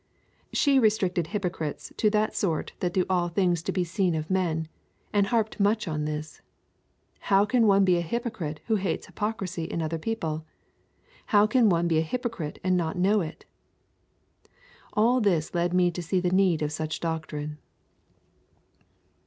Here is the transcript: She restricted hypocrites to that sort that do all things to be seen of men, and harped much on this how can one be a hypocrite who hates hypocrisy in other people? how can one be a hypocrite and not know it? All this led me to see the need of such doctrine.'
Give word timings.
She 0.51 0.79
restricted 0.79 1.27
hypocrites 1.27 1.93
to 1.97 2.09
that 2.09 2.35
sort 2.35 2.73
that 2.79 2.91
do 2.95 3.05
all 3.07 3.29
things 3.29 3.61
to 3.61 3.71
be 3.71 3.83
seen 3.83 4.15
of 4.15 4.31
men, 4.31 4.67
and 5.13 5.27
harped 5.27 5.59
much 5.59 5.87
on 5.87 6.05
this 6.05 6.41
how 7.29 7.45
can 7.45 7.67
one 7.67 7.85
be 7.85 7.97
a 7.97 8.01
hypocrite 8.01 8.61
who 8.65 8.77
hates 8.77 9.05
hypocrisy 9.05 9.65
in 9.65 9.79
other 9.79 9.99
people? 9.99 10.43
how 11.27 11.45
can 11.45 11.69
one 11.69 11.87
be 11.87 11.99
a 11.99 12.01
hypocrite 12.01 12.57
and 12.63 12.75
not 12.75 12.97
know 12.97 13.21
it? 13.21 13.45
All 14.93 15.21
this 15.21 15.53
led 15.53 15.71
me 15.71 15.91
to 15.91 16.01
see 16.01 16.19
the 16.19 16.31
need 16.31 16.63
of 16.63 16.71
such 16.71 16.99
doctrine.' 16.99 17.59